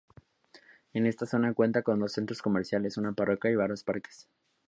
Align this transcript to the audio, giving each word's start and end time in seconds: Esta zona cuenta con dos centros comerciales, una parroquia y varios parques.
Esta 0.93 1.27
zona 1.27 1.53
cuenta 1.53 1.83
con 1.83 1.99
dos 1.99 2.13
centros 2.13 2.41
comerciales, 2.41 2.97
una 2.97 3.13
parroquia 3.13 3.51
y 3.51 3.55
varios 3.55 3.83
parques. 3.83 4.27